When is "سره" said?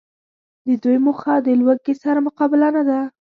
2.03-2.19